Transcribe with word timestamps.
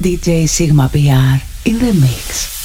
DJ 0.00 0.48
Sigma 0.48 0.88
PR 0.88 1.44
in 1.68 1.78
the 1.78 1.92
mix. 1.92 2.59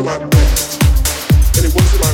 about 0.00 0.30
death, 0.30 1.56
and 1.56 1.66
it 1.66 1.74
was 1.74 1.96
about 1.96 2.07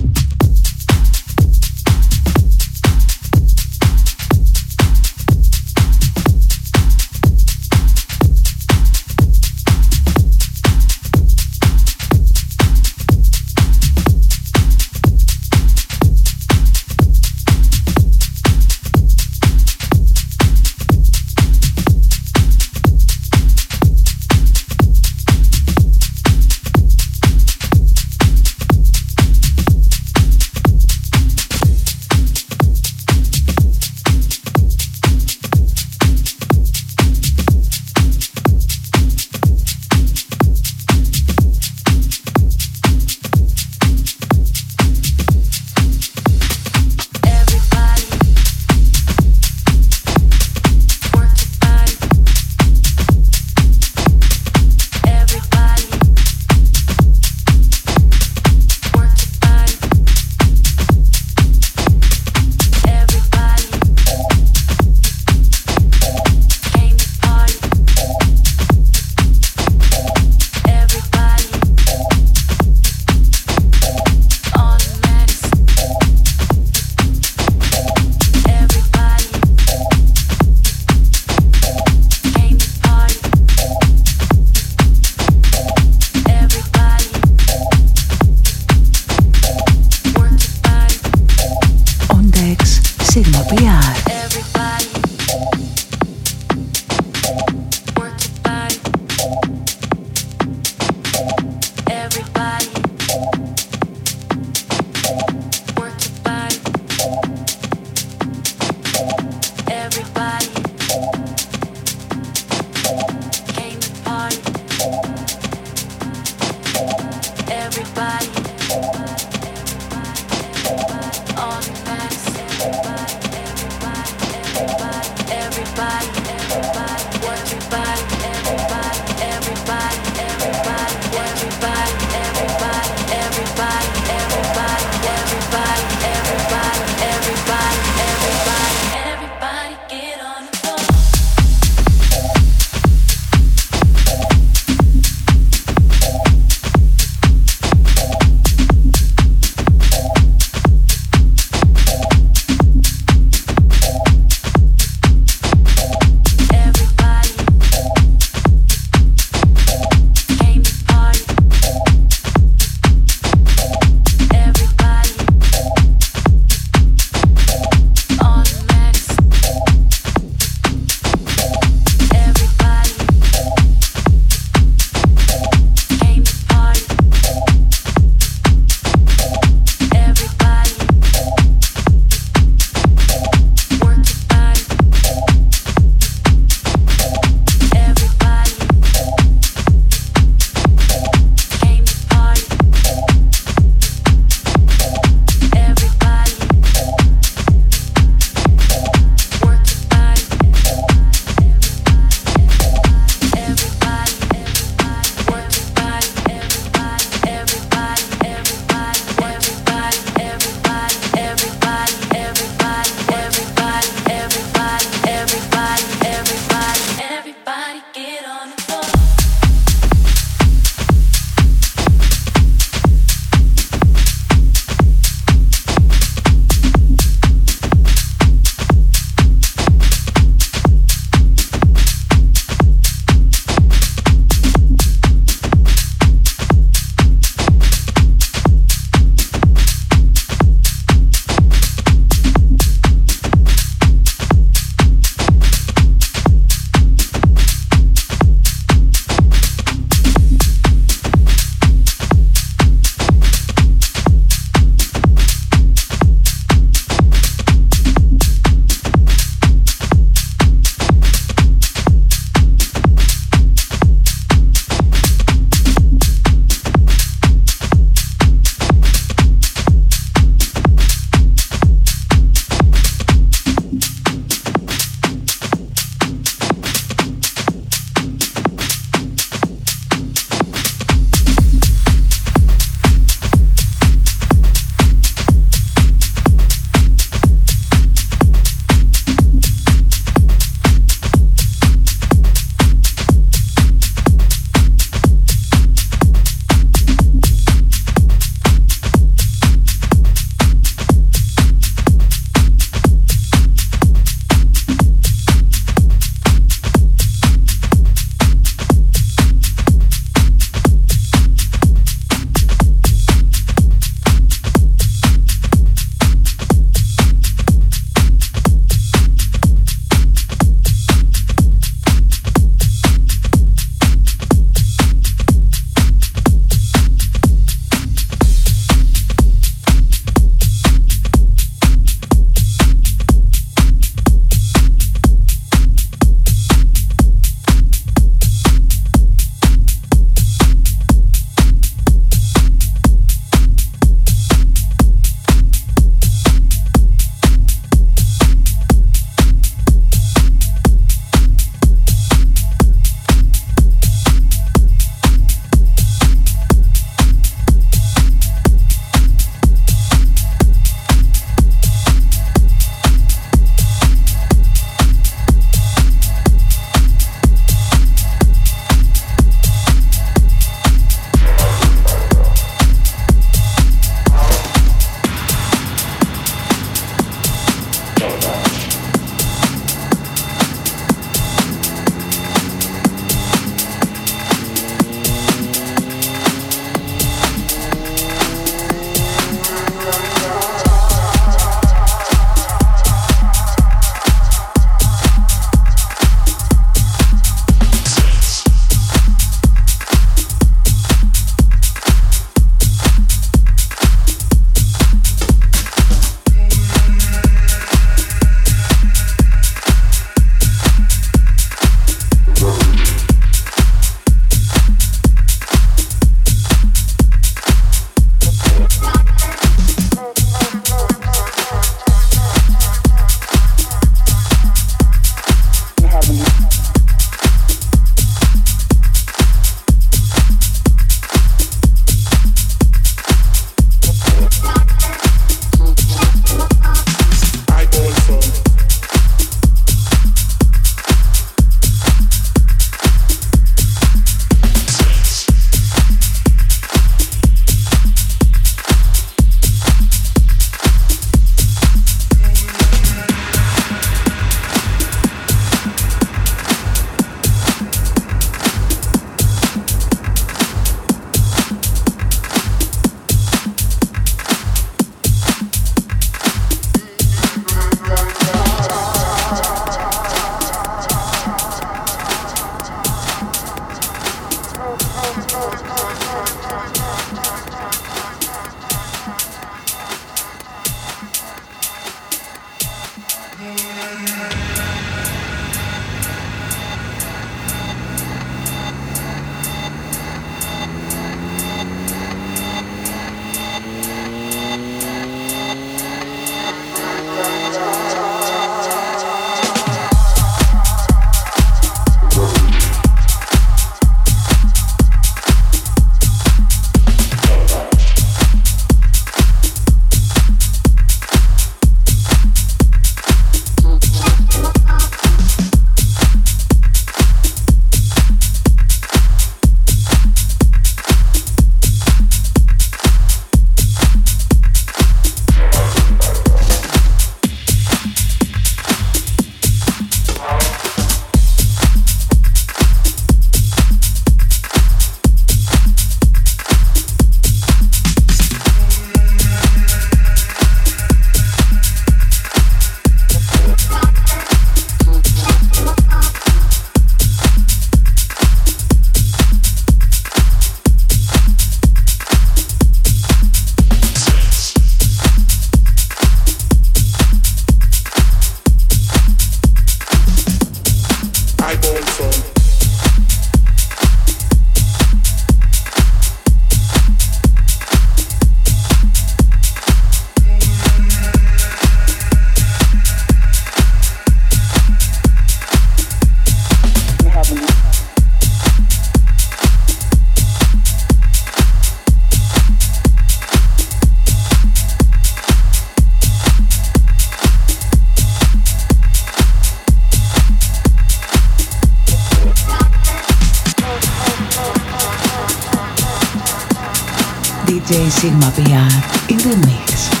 Sigma 598.01 598.31
PR 598.31 599.11
in 599.11 599.19
the 599.19 599.37
mix. 599.45 600.00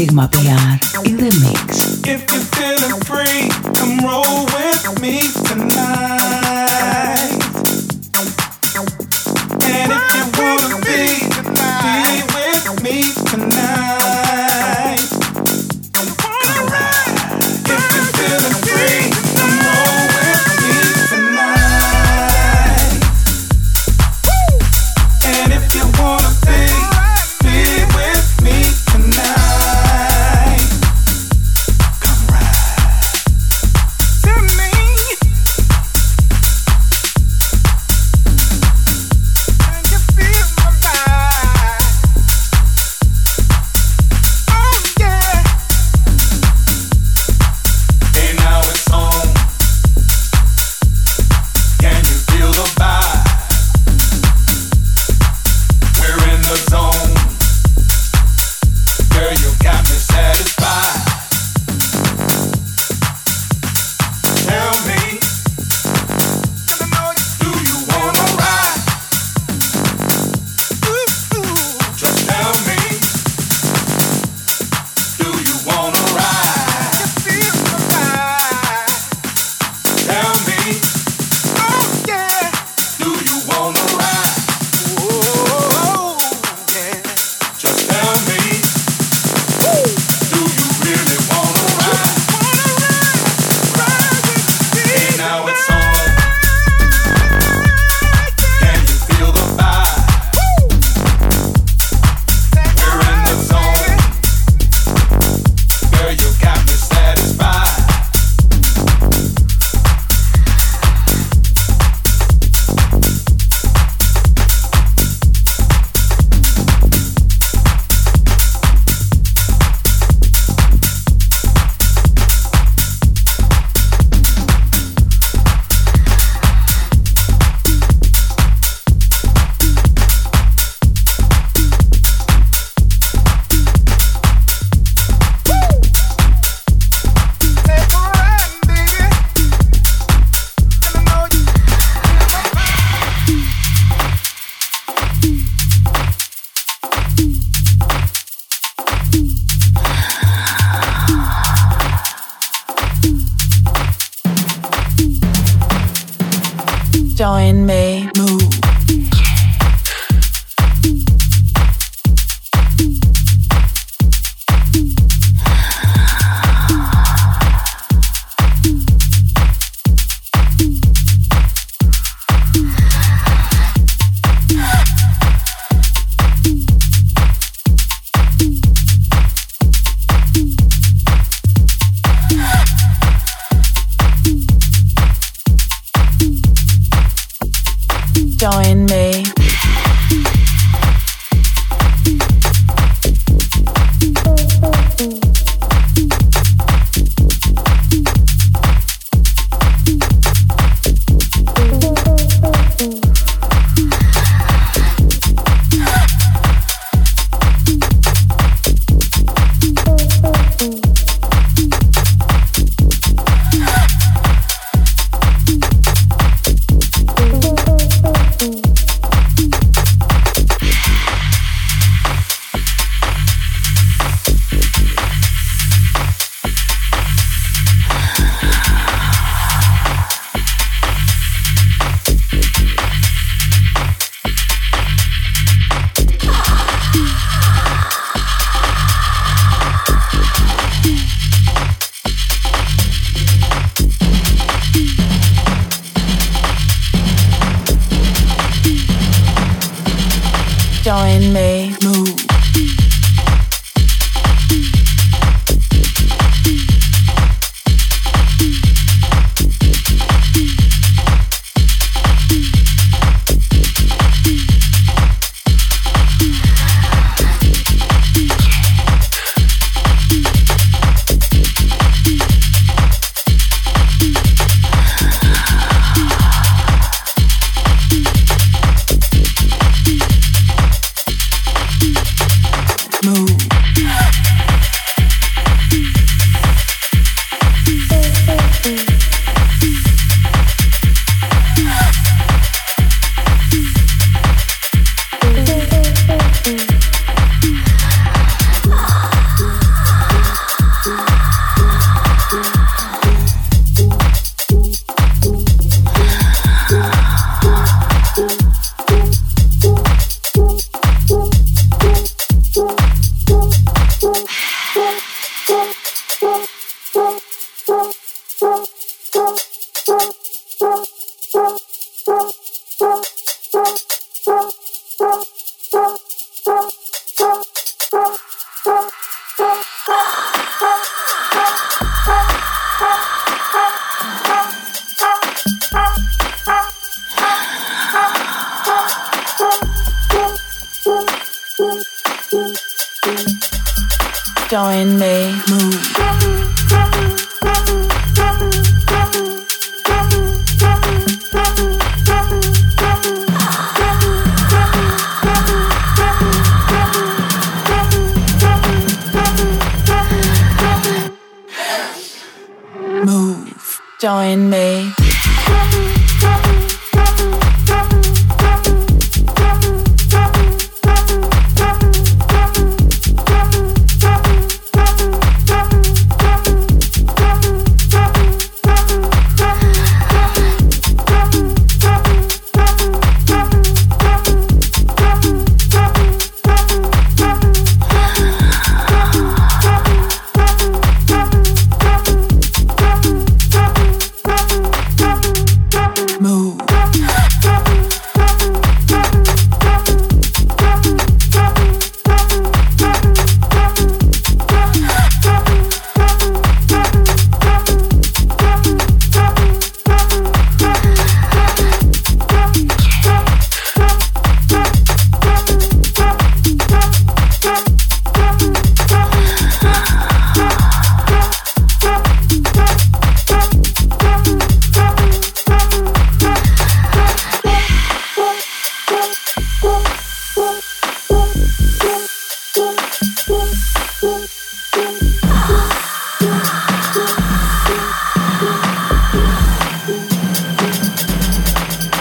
Sigma 0.00 0.26
PR 0.28 1.04
in 1.06 1.18
the 1.18 1.30
mix. 1.44 2.59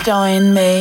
Join 0.10 0.56
me. 0.56 0.79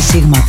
Sigma 0.00 0.43